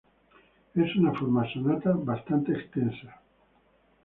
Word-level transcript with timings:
Es 0.85 0.95
una 0.95 1.13
forma 1.13 1.45
sonata 1.53 1.91
bastante 1.93 2.53
extensa. 2.53 3.21